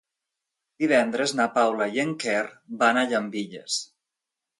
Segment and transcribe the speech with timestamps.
[0.83, 2.39] Divendres na Paula i en Quer
[2.81, 3.77] van a Llambilles.